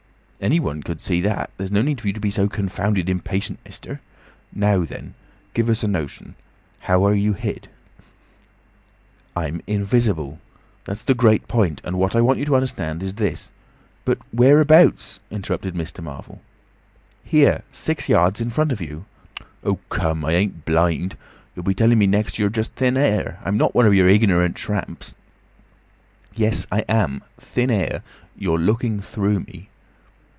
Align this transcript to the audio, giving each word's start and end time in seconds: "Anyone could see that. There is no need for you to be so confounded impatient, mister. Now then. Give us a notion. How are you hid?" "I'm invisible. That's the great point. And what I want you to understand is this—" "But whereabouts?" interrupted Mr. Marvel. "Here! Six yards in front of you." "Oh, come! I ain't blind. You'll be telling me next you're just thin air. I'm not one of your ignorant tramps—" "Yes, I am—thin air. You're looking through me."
"Anyone 0.43 0.81
could 0.81 1.01
see 1.01 1.21
that. 1.21 1.51
There 1.57 1.65
is 1.65 1.71
no 1.71 1.83
need 1.83 2.01
for 2.01 2.07
you 2.07 2.13
to 2.13 2.19
be 2.19 2.31
so 2.31 2.49
confounded 2.49 3.07
impatient, 3.09 3.59
mister. 3.63 4.01
Now 4.51 4.85
then. 4.85 5.13
Give 5.53 5.69
us 5.69 5.83
a 5.83 5.87
notion. 5.87 6.33
How 6.79 7.05
are 7.05 7.13
you 7.13 7.33
hid?" 7.33 7.67
"I'm 9.35 9.61
invisible. 9.67 10.39
That's 10.85 11.03
the 11.03 11.13
great 11.13 11.47
point. 11.47 11.79
And 11.83 11.99
what 11.99 12.15
I 12.15 12.21
want 12.21 12.39
you 12.39 12.45
to 12.45 12.55
understand 12.55 13.03
is 13.03 13.13
this—" 13.13 13.51
"But 14.03 14.17
whereabouts?" 14.33 15.19
interrupted 15.29 15.75
Mr. 15.75 16.03
Marvel. 16.03 16.41
"Here! 17.23 17.61
Six 17.71 18.09
yards 18.09 18.41
in 18.41 18.49
front 18.49 18.71
of 18.71 18.81
you." 18.81 19.05
"Oh, 19.63 19.75
come! 19.89 20.25
I 20.25 20.31
ain't 20.33 20.65
blind. 20.65 21.15
You'll 21.55 21.65
be 21.65 21.75
telling 21.75 21.99
me 21.99 22.07
next 22.07 22.39
you're 22.39 22.49
just 22.49 22.73
thin 22.73 22.97
air. 22.97 23.37
I'm 23.45 23.57
not 23.57 23.75
one 23.75 23.85
of 23.85 23.93
your 23.93 24.09
ignorant 24.09 24.55
tramps—" 24.55 25.13
"Yes, 26.33 26.65
I 26.71 26.79
am—thin 26.89 27.69
air. 27.69 28.01
You're 28.35 28.57
looking 28.57 28.99
through 29.01 29.41
me." 29.41 29.67